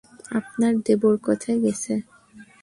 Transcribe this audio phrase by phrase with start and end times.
[0.31, 1.93] আপনার দেবর কোথায় গেছে?